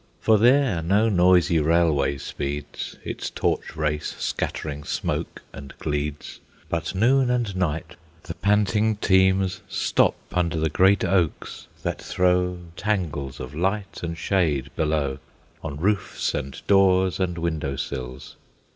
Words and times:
For 0.19 0.39
there 0.39 0.81
no 0.81 1.09
noisy 1.09 1.59
railway 1.59 2.17
speeds, 2.17 2.95
Its 3.03 3.29
torch 3.29 3.75
race 3.75 4.15
scattering 4.17 4.83
smoke 4.83 5.43
and 5.53 5.75
gleeds; 5.77 6.39
But 6.69 6.95
noon 6.95 7.29
and 7.29 7.55
night, 7.55 7.95
the 8.23 8.33
panting 8.33 8.95
teams 8.95 9.61
Stop 9.69 10.15
under 10.31 10.57
the 10.59 10.69
great 10.71 11.05
oaks, 11.05 11.67
that 11.83 12.01
throw 12.01 12.57
Tangles 12.75 13.39
of 13.39 13.53
light 13.53 14.01
and 14.01 14.17
shade 14.17 14.71
below, 14.75 15.19
On 15.63 15.77
roofs 15.77 16.33
and 16.33 16.59
doors 16.65 17.19
and 17.19 17.37
window 17.37 17.75
sills. 17.75 18.37